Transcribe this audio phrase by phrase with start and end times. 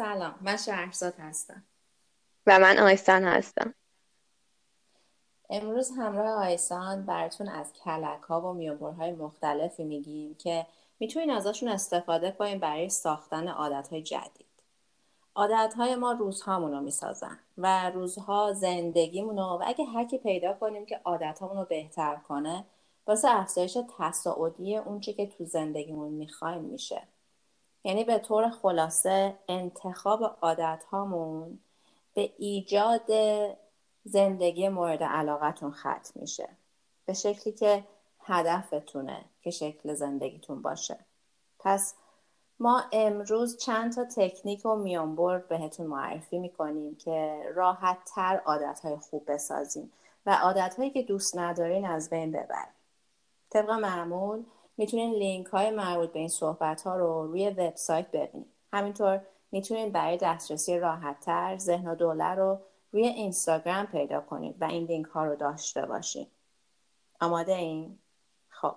[0.00, 1.62] سلام من شهرزاد هستم.
[2.46, 3.74] و من آیسان هستم.
[5.50, 10.66] امروز همراه آیسان براتون از کلک ها و میانبرهای مختلفی میگیم که
[11.00, 14.46] می‌تونین ازشون استفاده کنیم برای ساختن عادت های جدید.
[15.34, 20.52] عادت های ما روزهامون رو می‌سازن و روزها زندگیمون رو و اگه هر کی پیدا
[20.52, 22.64] کنیم که عادت رو بهتر کنه
[23.06, 27.02] واسه افزایش تصاعدی اونچه که تو زندگیمون می‌خوایم میشه.
[27.84, 31.58] یعنی به طور خلاصه انتخاب عادت هامون
[32.14, 33.10] به ایجاد
[34.04, 36.48] زندگی مورد علاقتون ختم میشه.
[37.06, 37.84] به شکلی که
[38.20, 40.98] هدفتونه که شکل زندگیتون باشه.
[41.58, 41.94] پس
[42.60, 48.96] ما امروز چند تا تکنیک و میانبرد بهتون معرفی می‌کنیم که راحت تر عادت های
[48.96, 49.92] خوب بسازیم
[50.26, 52.74] و عادت هایی که دوست ندارین از بین ببریم
[53.50, 54.44] طبق معمول
[54.80, 58.46] می‌تونین لینک های مربوط به این صحبت ها رو روی وبسایت ببینید.
[58.72, 59.20] همینطور
[59.52, 62.60] می‌تونین برای دسترسی راحت تر ذهن و دوله رو
[62.92, 66.26] روی اینستاگرام پیدا کنید و این لینک ها رو داشته باشین.
[67.20, 67.98] آماده این؟
[68.48, 68.74] خب.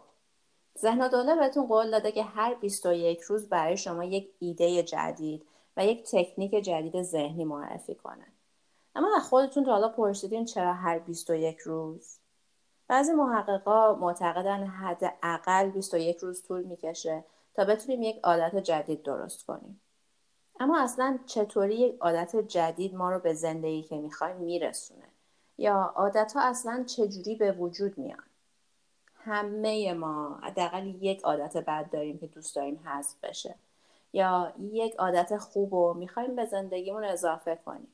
[0.80, 5.46] ذهن و دوله بهتون قول داده که هر 21 روز برای شما یک ایده جدید
[5.78, 8.28] و یک تکنیک جدید ذهنی معرفی کنه.
[8.96, 12.23] اما خودتون تا حالا پرسیدین چرا هر 21 روز؟
[12.94, 19.82] بعضی محققا معتقدن حداقل 21 روز طول می‌کشه تا بتونیم یک عادت جدید درست کنیم.
[20.60, 25.08] اما اصلا چطوری یک عادت جدید ما رو به زندگی که می‌خوایم میرسونه؟
[25.58, 28.24] یا عادت ها اصلا چجوری به وجود میان؟
[29.16, 33.56] همه ما حداقل یک عادت بد داریم که دوست داریم حذف بشه.
[34.14, 37.94] یا یک عادت خوب رو می‌خوایم به زندگیمون اضافه کنیم.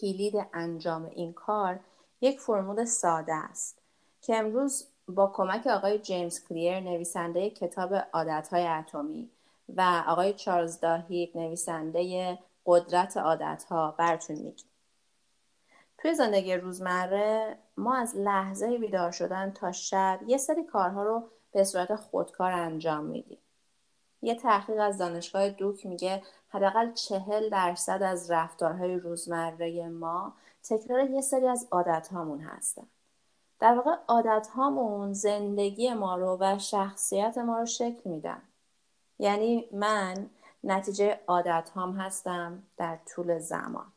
[0.00, 1.80] کلید انجام این کار
[2.22, 3.78] یک فرمول ساده است
[4.20, 9.30] که امروز با کمک آقای جیمز کلیر نویسنده کتاب عادتهای اتمی
[9.68, 14.66] و آقای چارلز داهیب نویسنده قدرت عادتها براتون میگیم.
[15.98, 21.64] توی زندگی روزمره ما از لحظه بیدار شدن تا شب یه سری کارها رو به
[21.64, 23.38] صورت خودکار انجام میدیم.
[24.22, 31.20] یه تحقیق از دانشگاه دوک میگه حداقل چهل درصد از رفتارهای روزمره ما تکرار یه
[31.20, 32.86] سری از عادت هامون هستن.
[33.60, 38.42] در واقع عادت هامون زندگی ما رو و شخصیت ما رو شکل میدن.
[39.18, 40.30] یعنی من
[40.64, 43.92] نتیجه عادت هام هستم در طول زمان.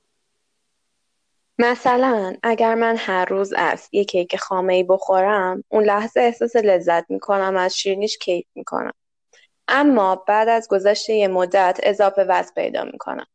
[1.60, 7.12] مثلا اگر من هر روز از یک کیک خامه ای بخورم اون لحظه احساس لذت
[7.12, 8.94] می‌کنم از شیرینیش کیف می‌کنم.
[9.68, 13.26] اما بعد از گذشته یه مدت اضافه وزن پیدا می‌کنم.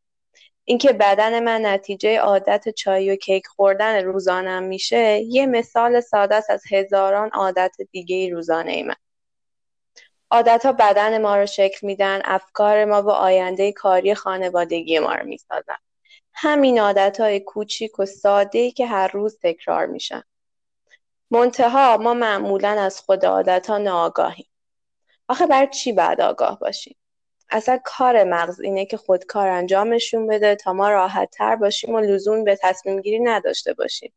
[0.70, 6.62] اینکه بدن من نتیجه عادت چای و کیک خوردن روزانم میشه یه مثال ساده از
[6.70, 8.94] هزاران عادت دیگه روزانه من.
[10.31, 15.26] عادت ها بدن ما رو شکل میدن افکار ما و آینده کاری خانوادگی ما رو
[15.26, 15.76] می‌سازن.
[16.34, 20.22] همین عادت های کوچیک و ساده که هر روز تکرار میشن.
[21.31, 24.48] منتها ما معمولا از خود عادت ها ناآگاهیم.
[25.28, 26.97] آخه بر چی بعد آگاه باشیم؟
[27.50, 32.44] اصلا کار مغز اینه که خودکار انجامشون بده تا ما راحت تر باشیم و لزوم
[32.44, 34.12] به تصمیم گیری نداشته باشیم.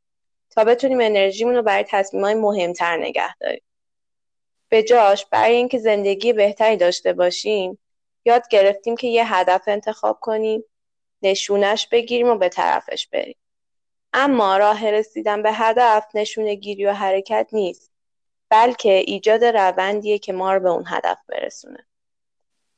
[0.50, 3.62] تا بتونیم انرژیمون رو برای تصمیم های مهمتر نگه داریم.
[4.70, 7.80] به جاش برای اینکه زندگی بهتری داشته باشیم
[8.26, 10.64] یاد گرفتیم که یه هدف انتخاب کنیم
[11.22, 13.38] نشونش بگیریم و به طرفش بریم.
[14.14, 17.92] اما راه رسیدن به هدف نشونه گیری و حرکت نیست
[18.50, 21.86] بلکه ایجاد روندیه که ما رو به اون هدف برسونه.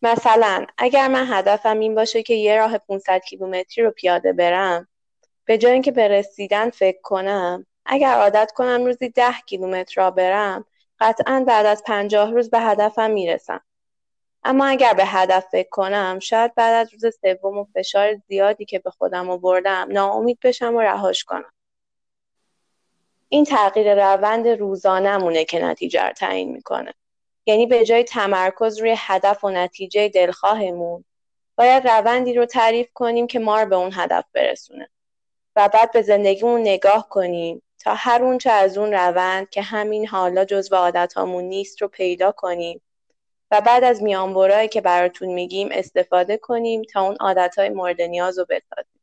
[0.06, 4.88] مثلا اگر من هدفم این باشه که یه راه 500 کیلومتری رو پیاده برم
[5.46, 10.66] به جای اینکه به رسیدن فکر کنم اگر عادت کنم روزی 10 کیلومتر را برم
[11.00, 13.62] قطعا بعد از پنجاه روز به هدفم می‌رسم.
[14.44, 18.80] اما اگر به هدف فکر کنم شاید بعد از روز سوم و فشار زیادی که
[18.80, 21.52] به خودم آوردم ناامید بشم و رهاش کنم.
[23.30, 26.94] این تغییر روند روزانهمونه که نتیجه رو تعیین می‌کنه.
[27.46, 31.06] یعنی به جای تمرکز روی هدف و نتیجه دلخواهمون
[31.56, 34.90] باید روندی رو تعریف کنیم که ما رو به اون هدف برسونه
[35.56, 40.46] و بعد به زندگیمون نگاه کنیم تا هر اونچه از اون روند که همین حالا
[40.46, 42.82] جزو عادتهامون نیست رو پیدا کنیم
[43.52, 48.46] و بعد از میانبرایی که براتون میگیم استفاده کنیم تا اون عادتهای مورد نیاز رو
[48.50, 49.02] بسازیم.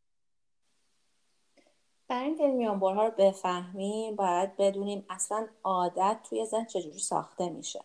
[2.08, 7.80] برای اینکه این میانبرها رو بفهمیم باید بدونیم اصلا عادت توی ذهن چجوری ساخته میشه.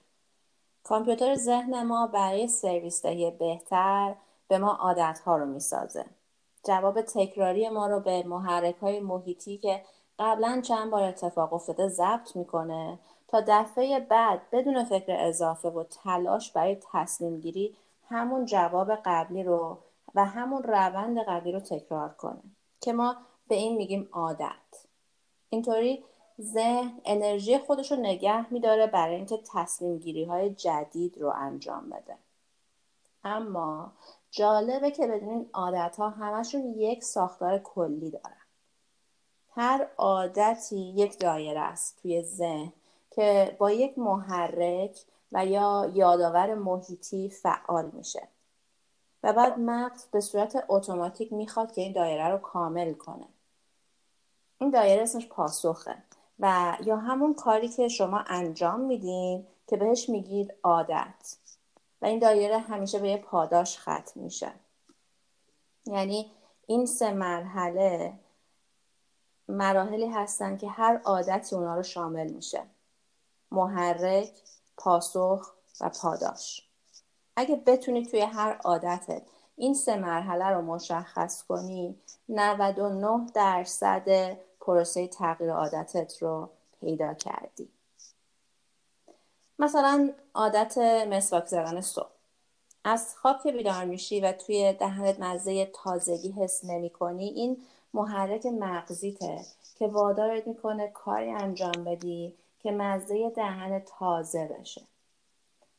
[0.87, 4.15] کامپیوتر ذهن ما برای سرویس دهی بهتر
[4.47, 6.05] به ما عادت ها رو می‌سازه.
[6.65, 9.81] جواب تکراری ما رو به محرک های محیطی که
[10.19, 16.51] قبلا چند بار اتفاق افتاده ضبط می‌کنه تا دفعه بعد بدون فکر اضافه و تلاش
[16.51, 17.75] برای تصمیم گیری
[18.09, 19.77] همون جواب قبلی رو
[20.15, 22.41] و همون روند قبلی رو تکرار کنه
[22.81, 23.15] که ما
[23.47, 24.85] به این میگیم عادت
[25.49, 26.03] اینطوری
[26.41, 32.15] ذهن انرژی خودش رو نگه میداره برای اینکه تصمیم گیری های جدید رو انجام بده.
[33.23, 33.91] اما
[34.31, 38.37] جالبه که بدونین عادت ها همشون یک ساختار کلی دارن.
[39.55, 42.73] هر عادتی یک دایره است توی ذهن
[43.11, 44.97] که با یک محرک
[45.31, 48.27] و یا یادآور محیطی فعال میشه.
[49.23, 53.27] و بعد مغز به صورت اتوماتیک می‌خواد که این دایره رو کامل کنه.
[54.59, 56.06] این دایره اسمش پاسخه.
[56.39, 61.37] و یا همون کاری که شما انجام میدین که بهش میگید عادت.
[62.01, 64.51] و این دایره همیشه به یه پاداش ختم میشه.
[65.85, 66.31] یعنی
[66.67, 68.13] این سه مرحله
[69.47, 72.63] مراحلی هستن که هر عادتی اونا رو شامل میشه.
[73.51, 74.31] محرک،
[74.77, 76.69] پاسخ و پاداش.
[77.35, 79.21] اگه بتونی توی هر عادتت
[79.55, 81.95] این سه مرحله رو مشخص کنی
[82.29, 84.37] 99 درصد
[84.67, 86.49] پروسه تغییر عادتت رو
[86.81, 87.69] پیدا کردی.
[89.59, 90.77] مثلا عادت
[91.09, 92.09] مسواک زدن صبح.
[92.83, 97.57] از خواب که بیدار میشی و توی دهنت مزه تازگی حس نمی کنی این
[97.93, 99.45] محرک مغزیته
[99.79, 104.81] که وادارت می‌کنه کاری انجام بدی که مزه دهن تازه بشه.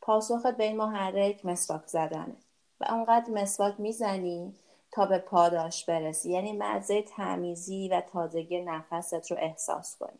[0.00, 2.36] پاسخت به این محرک مسواک زدنه.
[2.80, 4.54] و اونقدر مسواک می‌زنی
[4.90, 6.30] تا به پاداش برسی.
[6.30, 10.18] یعنی مزه تمیزی و تازگی نفست رو احساس کنی.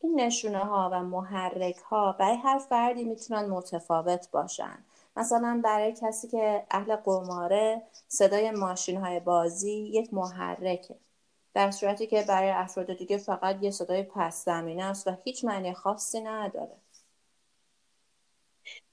[0.00, 4.78] این نشونه ها و محرک ها برای هر فردی می‌تونن متفاوت باشن.
[5.16, 10.96] مثلا برای کسی که اهل قماره صدای ماشین های بازی یک محرکه.
[11.54, 15.74] در صورتی که برای افراد دیگه فقط یه صدای پس زمینه است و هیچ معنی
[15.74, 16.76] خاصی نداره.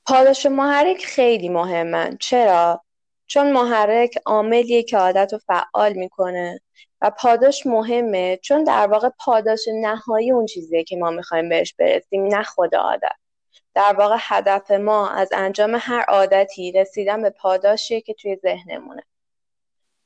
[0.05, 2.81] پاداش محرک خیلی مهمن چرا؟
[3.27, 6.61] چون محرک عاملیه که عادت رو فعال می‌کنه.
[7.01, 12.27] و پاداش مهمه چون در واقع پاداش نهایی اون چیزیه که ما می‌خوایم بهش برسیم
[12.27, 13.15] نه خود عادت.
[13.75, 19.03] در واقع هدف ما از انجام هر عادتی رسیدن به پاداشیه که توی ذهنمونه.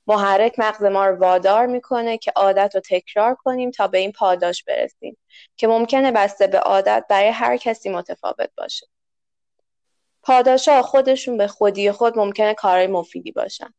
[0.07, 4.63] محرک مغز ما رو وادار می‌کنه که عادت رو تکرار کنیم تا به این پاداش
[4.63, 5.17] برسیم
[5.57, 8.87] که ممکنه بسته به عادت برای هر کسی متفاوت باشه.
[10.27, 13.73] پاداشا خودشون به خودی خود ممکنه کارهای مفیدی باشن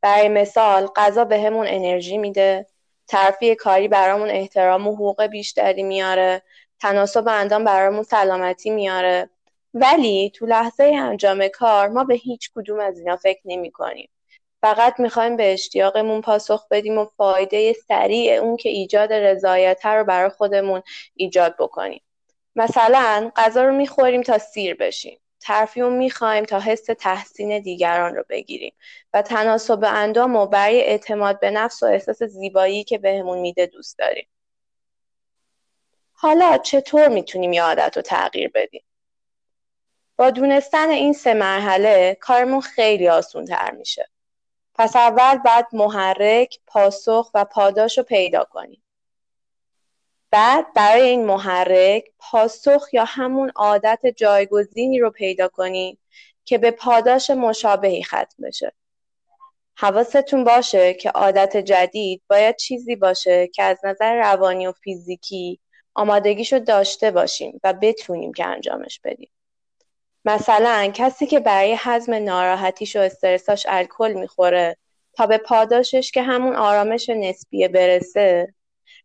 [0.00, 2.66] برای مثال غذا بهمون انرژی میده
[3.08, 6.42] ترفیع کاری برامون احترام و حقوق بیشتری میاره
[6.80, 9.30] تناسب اندام برامون سلامتی میاره
[9.74, 14.08] ولی تو لحظه انجام کار ما به هیچ کدوم از اینا فکر نمی کنیم.
[14.62, 20.30] فقط می‌خوایم به اشتیاقمون پاسخ بدیم و فایده سریع اون که ایجاد رضایت رو برای
[20.30, 20.82] خودمون
[21.14, 22.02] ایجاد بکنیم.
[22.56, 25.18] مثلا غذا رو می‌خوریم تا سیر بشیم.
[25.42, 28.74] ترفیع می‌خوایم تا حس تحسین دیگران رو بگیریم
[29.14, 33.98] و تناسب اندام و برای اعتماد به نفس و احساس زیبایی که بهمون میده دوست
[33.98, 34.28] داریم.
[36.12, 38.84] حالا چطور می‌تونیم یه عادت رو تغییر بدیم؟
[40.16, 44.08] با دونستن این سه مرحله کارمون خیلی آسون تر میشه.
[44.74, 48.81] پس اول باید محرک، پاسخ و پاداش رو پیدا کنیم.
[50.32, 55.98] بعد برای این محرک، پاسخ یا همون عادت جایگزینی رو پیدا کنیم
[56.44, 58.72] که به پاداش مشابهی ختم بشه.
[59.76, 65.60] حواستون باشه که عادت جدید باید چیزی باشه که از نظر روانی و فیزیکی
[65.94, 69.30] آمادگیشو داشته باشیم و بتونیم که انجامش بدیم.
[70.24, 74.76] مثلا کسی که برای حزم ناراحتیش و استرساش الکل می‌خوره
[75.14, 78.54] تا به پاداشش که همون آرامش نسبیه برسه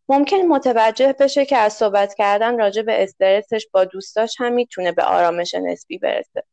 [0.10, 5.04] ممکن متوجه بشه که از صحبت کردن راجع به استرسش با دوستاش هم می‌تونه به
[5.04, 6.44] آرامش نسبی برسه.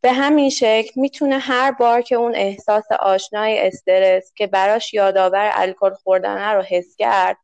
[0.00, 5.94] به همین شکل می‌تونه هر بار که اون احساس آشنای استرس که براش یادآور الکل
[5.94, 7.36] خوردنه رو حس کرد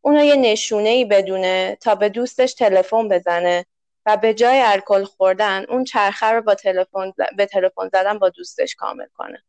[0.00, 3.66] اونو یه نشونه ای بدونه تا به دوستش تلفن بزنه
[4.06, 8.74] و به جای الکل خوردن اون چرخه رو با تلفن به تلفن زدن با دوستش
[8.74, 9.42] کامل کنه.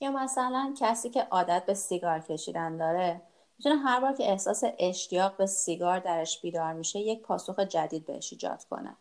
[0.00, 3.20] یا مثلا کسی که عادت به سیگار کشیدن داره
[3.58, 8.32] می‌تونه هر بار که احساس اشتیاق به سیگار درش بیدار میشه یک پاسخ جدید بهش
[8.32, 8.96] ایجاد کنه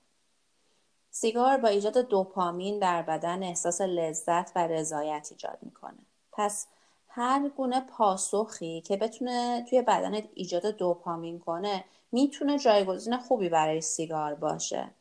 [1.10, 6.00] سیگار با ایجاد دوپامین در بدن احساس لذت و رضایت ایجاد می‌کنه
[6.32, 6.68] پس
[7.08, 14.36] هر گونه پاسخی که بتونه توی بدنت ایجاد دوپامین کنه می‌تونه جایگزین خوبی برای سیگار
[14.36, 14.92] باشه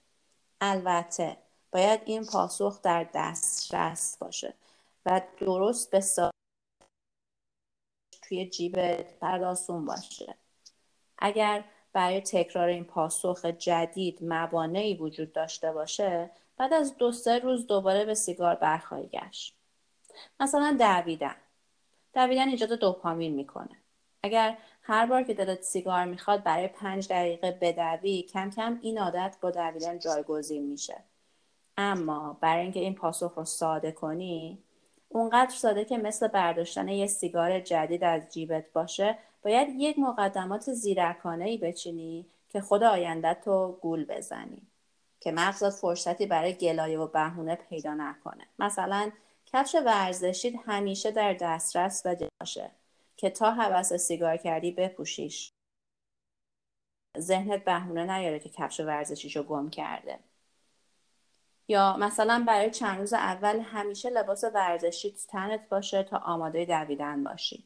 [0.61, 1.37] البته
[1.73, 4.55] باید این پاسخ در دسترس باشه
[5.07, 6.31] و درست به.
[8.29, 10.35] توی جیب پرداسون باشه.
[11.19, 17.67] اگر برای تکرار این پاسخ جدید موانعی وجود داشته باشه بعد از دو سه روز
[17.67, 19.55] دوباره به سیگار برخواهی گشت.
[20.41, 21.37] مثلا دویدن.
[22.15, 23.77] دویدن ایجاد دوپامین می‌کنه.
[24.23, 29.37] اگر هر بار که دلت سیگار می‌خواد برای پنج دقیقه بدوی کم کم این عادت
[29.41, 30.97] با دویدن جایگزین میشه.
[31.77, 34.64] اما برای اینکه این پاسخ رو ساده کنی
[35.15, 41.45] اونقدر ساده که مثل برداشتن یه سیگار جدید از جیبت باشه باید یک مقدمات زیرکانه
[41.45, 44.63] ای بچینی که خود آیندت رو گول بزنی
[45.21, 48.47] که مغزت فرصتی برای گلایه و بهونه پیدا نکنه.
[48.59, 49.11] مثلا
[49.47, 52.71] کفش ورزشیت همیشه در دسترس و باشه
[53.17, 55.53] که تا حوس سیگار کردی بپوشیش.
[57.19, 60.19] ذهنت بهونه نیاره که کفش ورزشیشو گم کرده.
[61.69, 67.65] یا مثلا برای چند روز اول همیشه لباس ورزشی تنت باشه تا آماده دویدن باشی.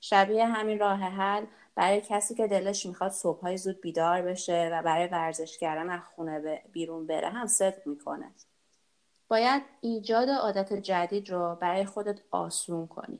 [0.00, 5.06] شبیه همین راه حل برای کسی که دلش می‌خواد صبحهای زود بیدار بشه و برای
[5.06, 8.32] ورزش کردن از خونه بیرون بره هم صدق می‌کنه.
[9.28, 13.18] باید ایجاد عادت جدید رو برای خودت آسون کنی.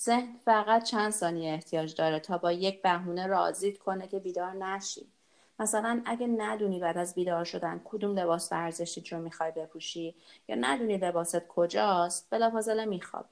[0.00, 5.12] ذهن فقط چند ثانیه احتیاج داره تا با یک بهونه راضیت کنه که بیدار نشی.
[5.60, 10.14] مثلا اگه ندونی بعد از بیدار شدن کدوم لباس ورزشیت رو می‌خوای بپوشی
[10.48, 13.28] یا ندونی لباست کجاست بلافاصله میخوابی.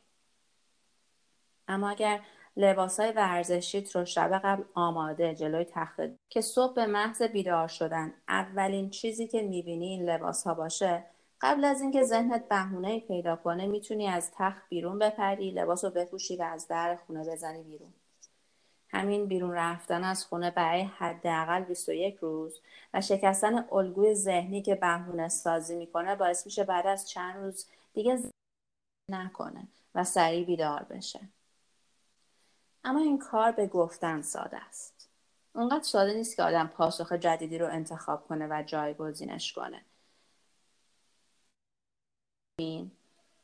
[1.68, 2.20] اما اگر
[2.56, 8.14] لباس های ورزشیت رو شب قبل آماده جلوی تخت که صبح به محض بیدار شدن
[8.28, 11.04] اولین چیزی که می‌بینی این لباس ها باشه
[11.40, 16.36] قبل از اینکه ذهنت بهونه پیدا کنه می‌تونی از تخت بیرون بپری لباس رو بپوشی
[16.36, 17.92] و از در خونه بزنی بیرون.
[18.88, 22.60] همین بیرون رفتن از خونه برای حداقل 21 روز
[22.94, 28.22] و شکستن الگوی ذهنی که بهونه سازی می‌کنه باعث میشه بعد از چند روز دیگه
[29.10, 31.20] نکنه و سریع بیدار بشه.
[32.84, 35.08] اما این کار به گفتن ساده است.
[35.52, 39.84] اونقدر ساده نیست که آدم پاسخ جدیدی رو انتخاب کنه و جایگزینش کنه.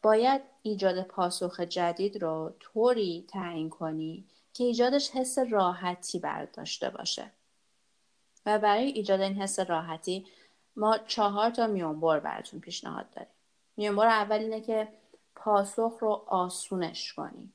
[0.02, 4.24] باید ایجاد پاسخ جدید رو طوری تعیین کنی
[4.54, 7.30] که ایجادش حس راحتی برات داشته باشه.
[8.46, 10.26] و برای ایجاد این حس راحتی
[10.76, 13.32] ما چهار تا میونبر براتون پیشنهاد داریم.
[13.76, 14.88] میونبر اول اینه که
[15.36, 17.52] پاسخ رو آسونش کنی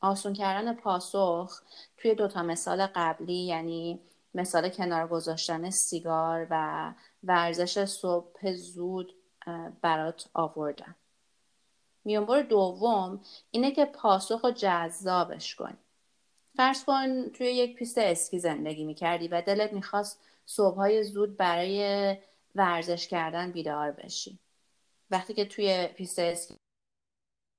[0.00, 1.62] آسون کردن پاسخ
[1.96, 4.00] توی دوتا مثال قبلی یعنی
[4.34, 6.92] مثال کنار گذاشتن سیگار و
[7.24, 9.14] ورزش صبح زود
[9.82, 10.96] برات آوردم
[12.04, 15.78] میانبر دوم اینه که پاسخ رو جذابش کنی.
[16.56, 22.16] فرض کن توی یک پیست اسکی زندگی می‌کردی و دلت می‌خواست صبحهای زود برای
[22.54, 24.38] ورزش کردن بیدار بشی.
[25.10, 26.56] وقتی که توی پیست اسکی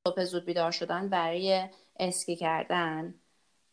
[0.08, 1.70] صبح زود بیدار شدن برای
[2.00, 3.16] اسکی کردن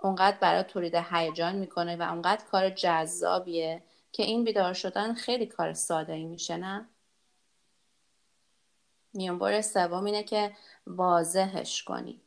[0.00, 5.72] اونقدر برای تولید هیجان می‌کنه و اونقدر کار جذابیه که این بیدار شدن خیلی کار
[5.72, 6.88] ساده ای میشه نه؟
[9.14, 10.52] میانبر سوم اینه که
[10.87, 12.21] واضحش کنی.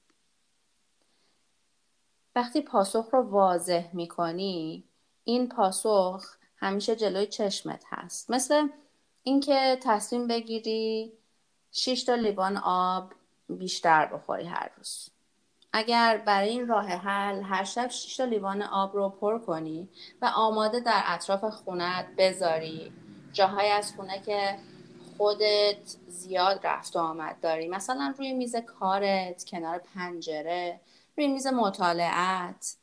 [2.36, 4.84] وقتی پاسخ رو واضح می‌کنی
[5.24, 6.26] این پاسخ
[6.58, 8.32] همیشه جلوی چشمت هست.
[8.32, 8.68] مثل
[9.24, 11.14] اینکه تصمیم بگیری
[11.72, 13.14] 6 تا لیوان آب
[13.50, 15.10] بیشتر بخوری هر روز.
[15.74, 19.90] اگر برای این راه حل هر شب 6 تا لیوان آب رو پر کنی
[20.22, 22.94] و آماده در اطراف خونت بذاری
[23.34, 24.60] جاهای از خونه که
[25.18, 27.68] خودت زیاد رفت و آمد داری.
[27.68, 30.80] مثلا روی میز کارت کنار پنجره
[31.18, 32.78] روی میز مطالعت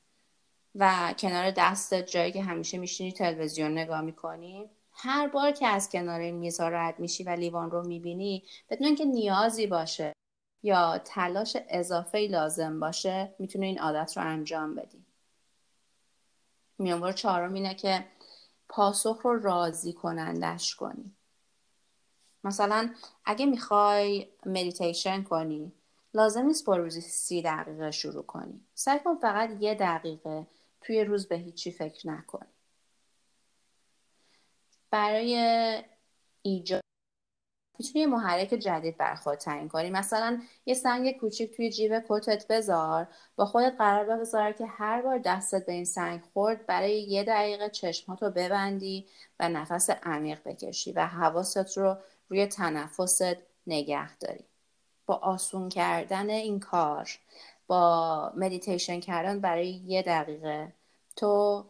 [0.75, 4.71] و کنار دستت جایی که همیشه میشینی تلویزیون نگاه می‌کنی.
[4.93, 9.05] هر بار که از کنار این میزها رد میشی و لیوان رو می‌بینی بدون اینکه
[9.05, 10.13] نیازی باشه
[10.63, 15.05] یا تلاش اضافه لازم باشه می‌تونه این عادت رو انجام بدی.
[16.79, 18.05] میانبار چهارم اینه که
[18.69, 21.17] پاسخ رو راضی کنندش کنی.
[22.45, 22.95] مثلا
[23.25, 25.73] اگه می‌خوای مدیتیشن کنی
[26.15, 28.61] لازم نیست با روزی سی دقیقه شروع کنی.
[28.75, 30.47] سعی کن فقط یه دقیقه
[30.81, 32.49] توی روز به هیچی فکر نکنی
[34.91, 35.35] برای
[36.43, 36.83] ایجاد
[37.79, 39.91] می‌تونی یه محرک جدید بر خود تعیین کنی.
[39.91, 45.19] مثلا یه سنگ کوچیک توی جیب کتت بذار با خودت قرار بذار که هر بار
[45.19, 49.07] دستت به این سنگ خورد برای یه دقیقه چشماتو ببندی
[49.41, 51.97] و نفس عمیق بکشی و حواست رو
[52.31, 54.45] روی تنفست نگه داری.
[55.07, 57.11] با آسون کردن این کار
[57.67, 60.73] با مدیتیشن کردن برای یه دقیقه.
[61.17, 61.65] تو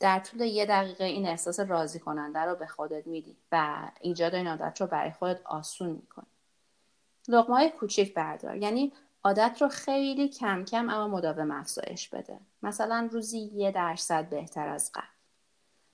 [0.00, 4.46] در طول یه دقیقه این احساس راضی کننده رو به خودت میدی و ایجاد این
[4.46, 6.26] عادت رو برای خودت آسون می‌کنی.
[7.28, 8.56] لغمه های کوچیک بردار.
[8.56, 8.92] یعنی
[9.24, 12.38] عادت رو خیلی کم کم اما مداوم افزایش بده.
[12.62, 15.04] مثلا روزی یه درصد بهتر از قبل.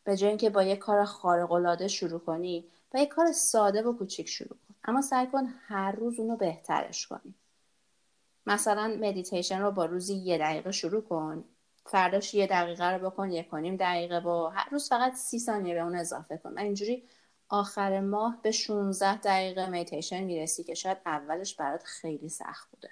[0.04, 2.64] به جای اینکه با یه کار خارق العاده شروع کنی
[2.94, 4.74] و یک کار ساده و کوچیک شروع کن.
[4.84, 7.34] اما سعی کن هر روز اونو بهترش کنی.
[8.46, 11.44] مثلا مدیتیشن رو با روزی یه دقیقه شروع کن.
[11.86, 15.74] فرداش یه دقیقه رو بکن یک و نیم دقیقه با هر روز فقط سی ثانیه
[15.74, 16.54] به اون اضافه کن.
[16.54, 17.08] و اینجوری
[17.48, 22.90] آخر ماه به 16 دقیقه مدیتیشن می‌رسی که شاید اولش برات خیلی سخت بوده.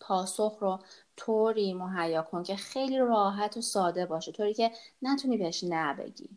[0.00, 0.78] پاسخ رو
[1.16, 4.32] طوری مهیا کن که خیلی راحت و ساده باشه.
[4.32, 4.70] طوری که
[5.02, 6.30] نتونی بهش نبگی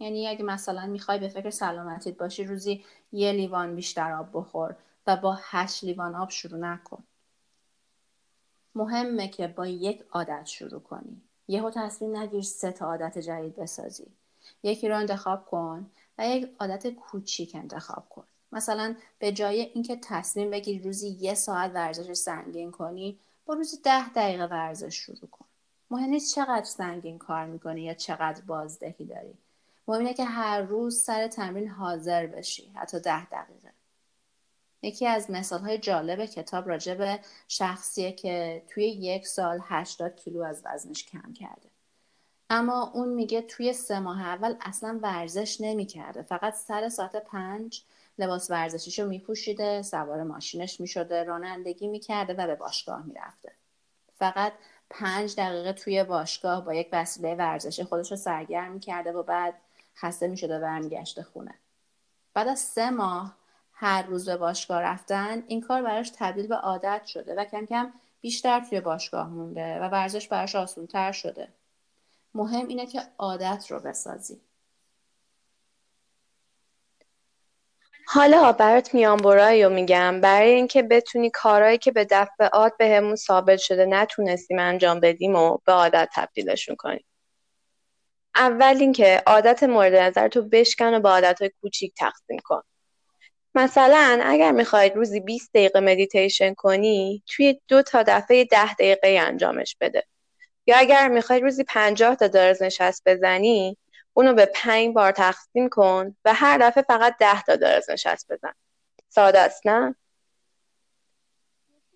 [0.00, 4.76] یعنی اگه مثلا می‌خوای به فکر سلامتیت باشی روزی یه لیوان بیشتر آب بخور
[5.06, 7.04] و با هشت لیوان آب شروع نکن.
[8.74, 11.22] مهمه که با یک عادت شروع کنی.
[11.48, 14.06] یهو تصمیم نگیر سه تا عادت جدید بسازی.
[14.62, 18.24] یکی رو انتخاب کن و یک عادت کوچیک انتخاب کن.
[18.52, 24.08] مثلا به جای اینکه تصمیم بگیری روزی یه ساعت ورزش سنگین کنی با روزی ده
[24.08, 25.44] دقیقه ورزش شروع کن.
[25.90, 29.34] مهم نیست چقدر سنگین کار می‌کنی یا چقدر بازدهی داری.
[29.90, 33.72] مهم اینه که هر روز سر تمرین حاضر بشی حتی ده دقیقه.
[34.82, 40.42] یکی از مثال های جالب کتاب راجع به شخصیه که توی یک سال 80 کیلو
[40.42, 41.68] از وزنش کم کرده.
[42.50, 46.22] اما اون میگه توی سه ماه اول اصلا ورزش نمی‌کرده.
[46.22, 47.82] فقط سر ساعت پنج
[48.18, 53.52] لباس ورزشیشو میپوشیده سوار ماشینش می‌شده رانندگی می‌کرده و به باشگاه می‌رفته.
[54.18, 54.52] فقط
[54.90, 59.54] پنج دقیقه توی باشگاه با یک وسیله ورزشی خودش رو سرگرم می‌کرده و بعد
[59.96, 61.54] خسته می‌شده و برمیگشته خونه.
[62.34, 63.36] بعد از سه ماه
[63.72, 67.92] هر روز به باشگاه رفتن این کار براش تبدیل به عادت شده و کم کم
[68.20, 71.48] بیشتر توی باشگاه مونده و ورزش براش آسونتر شده.
[72.34, 74.40] مهم اینه که عادت رو بسازی.
[78.06, 83.86] حالا برات میانبرایی رو میگم برای اینکه بتونی کارهایی که به دفعات بهمون ثابت شده
[83.86, 87.04] نتونستیم انجام بدیم و به عادت تبدیلشون کنیم.
[88.34, 92.62] اول اینکه عادت مورد نظر تو بشکن و به عادتهای کوچیک تقسیم کن.
[93.54, 99.76] مثلا اگر می‌خواید روزی 20 دقیقه مدیتیشن کنی توی دو تا دفعه ده دقیقه انجامش
[99.80, 100.04] بده.
[100.66, 103.78] یا اگر می‌خواید روزی 50 تا درز نشست بزنی
[104.12, 108.52] اونو به پنج بار تقسیم کن و هر دفعه فقط ده تا درز نشست بزن.
[109.08, 109.94] ساده است نه؟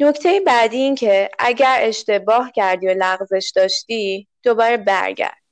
[0.01, 5.44] نکته بعدی این که اگر اشتباه کردی و لغزش داشتی دوباره برگرد.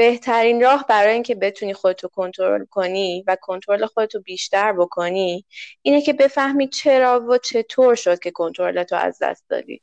[0.00, 5.44] بهترین راه برای اینکه بتونی خودتو کنترل کنی و کنترل خودتو بیشتر بکنی
[5.82, 9.82] اینه که بفهمی چرا و چطور شد که کنترلتو از دست دادی.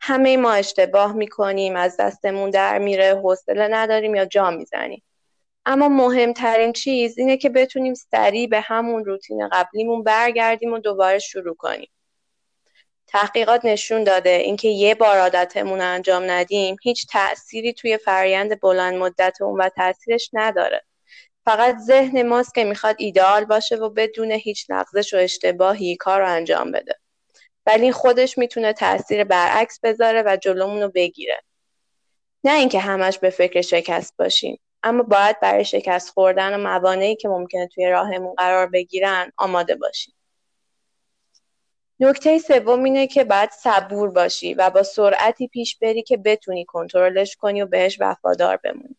[0.00, 5.02] همه ما اشتباه می‌کنیم از دستمون در میره حوصله نداریم یا جا می‌زنیم.
[5.66, 11.54] اما مهمترین چیز اینه که بتونیم سریع به همون روتین قبلیمون برگردیم و دوباره شروع
[11.54, 11.88] کنیم.
[13.16, 14.30] تحقیقات نشون داده.
[14.30, 20.30] اینکه یه بار عادتمون انجام ندیم هیچ تأثیری توی فرایند بلند مدت اون و تاثیرش
[20.32, 20.82] نداره.
[21.44, 26.28] فقط ذهن ماست که می‌خواد ایدئال باشه و بدون هیچ نقضش و اشتباهی کار رو
[26.28, 26.94] انجام بده.
[27.66, 31.42] ولی خودش می‌تونه تاثیر برعکس بذاره و جلومون رو بگیره.
[32.44, 37.28] نه اینکه همش به فکر شکست باشیم اما باید برای شکست خوردن و موانعی که
[37.28, 40.14] ممکنه توی راهمون قرار بگیرن آماده باشیم.
[42.00, 47.36] نکته سوم اینه که باید صبور باشی و با سرعتی پیش بری که بتونی کنترلش
[47.36, 48.96] کنی و بهش وفادار بمونی.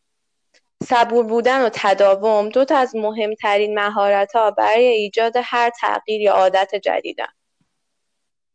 [0.83, 6.33] صبور بودن و تداوم دو تا از مهمترین مهارت ها برای ایجاد هر تغییر یا
[6.33, 7.27] عادت جدیدن.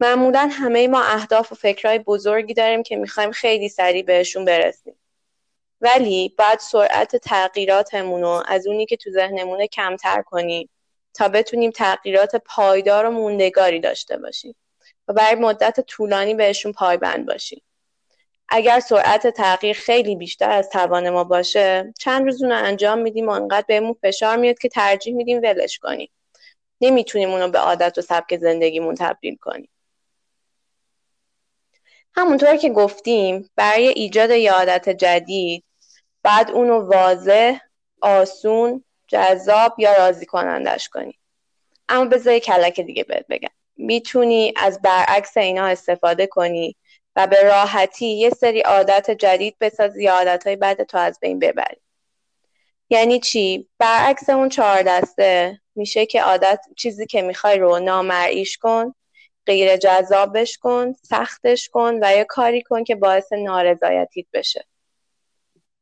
[0.01, 4.95] معمولا همه ما اهداف و فکرهای بزرگی داریم که می‌خوایم خیلی سریع بهشون برسیم.
[5.81, 10.71] ولی باید سرعت تغییراتمون رو از اونی که تو ذهنمونه کمتر کنیم
[11.15, 14.55] تا بتونیم تغییرات پایدار و موندگاری داشته باشیم
[15.09, 17.63] و برای مدت طولانی بهشون پایبند باشیم.
[18.49, 23.31] اگر سرعت تغییر خیلی بیشتر از توان ما باشه چند روز اون انجام میدیم و
[23.31, 26.11] انقدر بهمون فشار میاد که ترجیح میدیم ولش کنیم.
[26.81, 29.69] نمی‌تونیم اونو به عادت و سبک زندگیمون تبدیل کنیم.
[32.15, 35.65] همونطور که گفتیم برای ایجاد یه عادت جدید
[36.23, 37.59] بعد اونو واضح
[38.01, 41.19] آسون جذاب یا راضی کنندش کنی.
[41.89, 43.51] اما بذار کلک دیگه بهت بگم.
[43.77, 46.77] می‌تونی از برعکس اینا استفاده کنی
[47.17, 51.81] و به راحتی یه سری عادت جدید بسازی یا عادتهای بعد تو از بین ببری.
[52.91, 58.95] یعنی چی؟ برعکس اون چهار دسته میشه که عادت چیزی که می‌خوای رو نامرئیش کن
[59.47, 64.65] غیر جذابش کن سختش کن و یا کاری کن که باعث نارضایتیت بشه.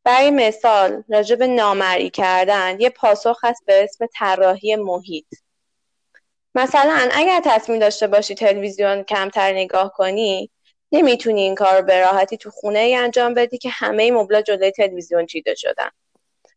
[0.04, 5.26] برای مثال راجب نامرئی کردن یه پاسخ هست به اسم طراحی محیط.
[6.54, 10.50] مثلا اگر تصمیم داشته باشی تلویزیون کمتر نگاه کنی
[10.92, 14.70] نمی‌تونی این کار رو به راحتی تو خونه ای انجام بدی که همه مبلا جلوی
[14.70, 15.90] تلویزیون چیده شدن.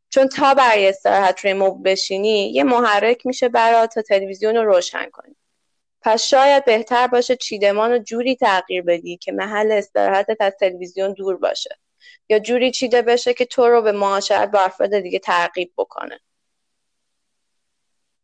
[0.10, 5.10] چون تا برای استراحت روی مبل بشینی یه محرک میشه برات تا تلویزیون رو روشن
[5.10, 5.36] کنی.
[6.02, 11.38] پس شاید بهتر باشه چیدمان رو جوری تغییر بدی که محل استراحتت از تلویزیون دور
[11.38, 11.78] باشه.
[12.30, 16.20] یا جوری چیده بشه که تو رو به معاشرت با افراد دیگه ترغیب بکنه.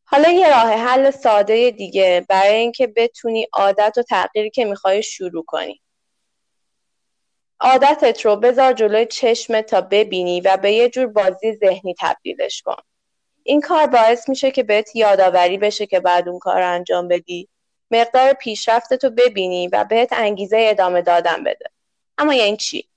[0.04, 5.46] حالا یه راه حل ساده دیگه برای اینکه بتونی عادت و تغییری که می‌خوای شروع
[5.46, 5.82] کنی.
[7.60, 12.84] عادتت رو بذار جلوی چشم تا ببینی و به یه جور بازی ذهنی تبدیلش کن.
[13.44, 17.50] این کار باعث میشه که بهت یادآوری بشه که بعد اون کار رو انجام بدی.
[17.92, 21.66] مقدار پیشرفتت رو ببینی و بهت انگیزه ادامه دادن بده.
[22.18, 22.90] اما یعنی چی؟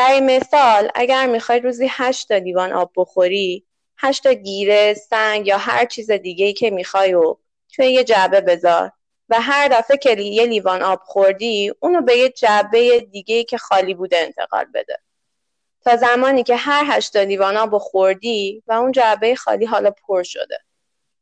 [0.00, 3.66] برای مثال اگر می‌خوای روزی هشت تا لیوان آب بخوری
[3.98, 7.36] هشت تا گیره سنگ یا هر چیز دیگه ای که می‌خوای و
[7.74, 8.92] توی یه جعبه بذار
[9.28, 13.58] و هر دفعه که یه لیوان آب خوردی اونو به یه جعبه دیگه ای که
[13.58, 14.98] خالی بوده انتقال بده.
[15.84, 20.58] تا زمانی که هر هشت لیوان آب خوردی و اون جعبه خالی حالا پر شده.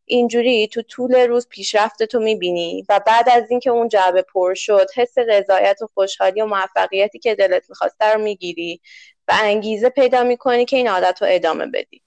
[0.09, 4.87] اینجوری تو طول روز پیشرفت تو می‌بینی و بعد از اینکه اون جعبه پر شد
[4.97, 8.81] حس رضایت و خوشحالی و موفقیتی که دلت می‌خواسته رو می‌گیری
[9.29, 12.03] و انگیزه پیدا می‌کنی که این عادت رو ادامه بدی.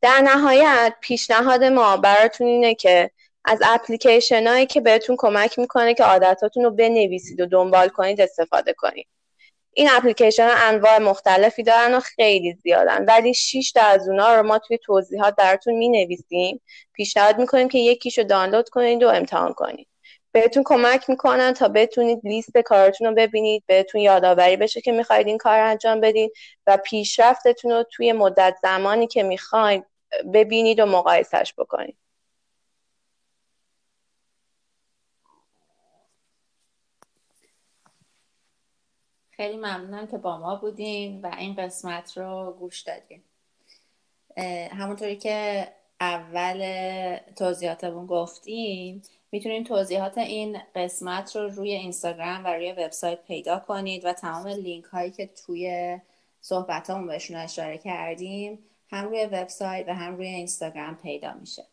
[0.00, 3.10] در نهایت پیشنهاد ما براتون اینه که
[3.44, 8.72] از اپلیکیشن هایی که بهتون کمک می‌کنه که عادتاتون رو بنویسید و دنبال کنید استفاده
[8.72, 9.06] کنید.
[9.76, 13.04] این اپلیکیشن انواع مختلفی دارن و خیلی زیادن.
[13.04, 16.60] ولی 6 تا از اونا رو ما توی توضیحات براتون می نویسیم
[16.92, 19.88] پیشنهاد می‌کنیم که یکیشو دانلود کنید و امتحان کنید.
[20.32, 25.38] بهتون کمک می‌کنن تا بتونید لیست کارتون رو ببینید بهتون یادآوری بشه که می‌خواید این
[25.38, 26.32] کار انجام بدید
[26.66, 29.84] و پیشرفتتون رو توی مدت زمانی که می‌خواید
[30.34, 31.96] ببینید و مقایسش بکنید.
[39.44, 43.22] خیلی ممنونم که با ما بودین و این قسمت رو گوش دادین.
[44.70, 45.68] همونطوری که
[46.00, 46.60] اول
[47.36, 49.02] توضیحاتمون گفتیم
[49.32, 54.84] می‌تونید توضیحات این قسمت رو روی اینستاگرام و روی وبسایت پیدا کنید و تمام لینک
[54.84, 55.98] هایی که توی
[56.40, 58.58] صحبت همون بهشون اشاره کردیم
[58.90, 61.64] هم روی وبسایت و هم روی اینستاگرام پیدا میشه.